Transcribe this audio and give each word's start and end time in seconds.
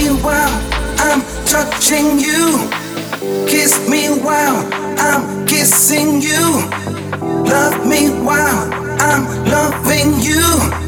me 0.00 0.08
while 0.22 0.56
I'm 0.98 1.20
touching 1.44 2.18
you. 2.18 2.58
Kiss 3.46 3.88
me 3.88 4.08
while 4.08 4.66
I'm 4.98 5.46
kissing 5.46 6.22
you. 6.22 6.46
Love 7.52 7.86
me 7.86 8.08
while 8.24 8.72
I'm 9.00 9.24
loving 9.44 10.18
you. 10.20 10.79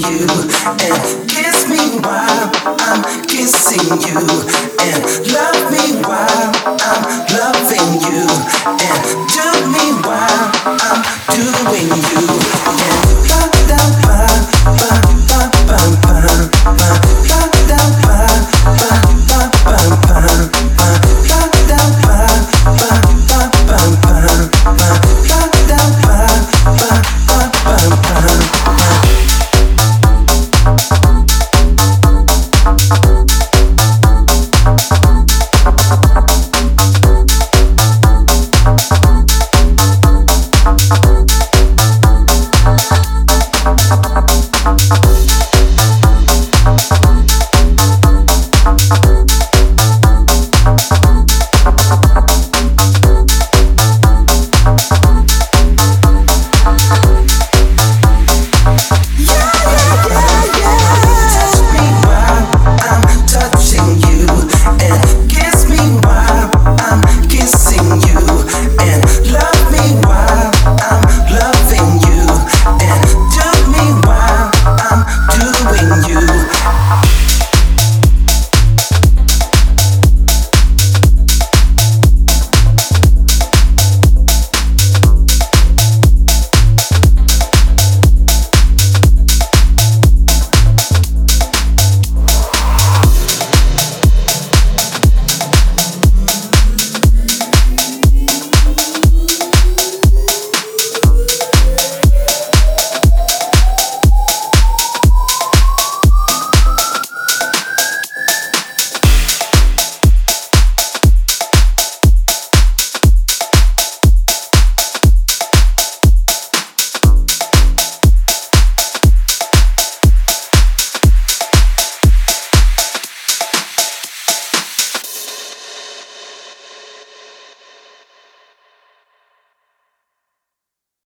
You. 0.00 0.26
And 0.80 1.28
kiss 1.28 1.68
me 1.68 2.00
while 2.00 2.50
I'm 2.80 3.24
kissing 3.26 4.00
you. 4.00 4.41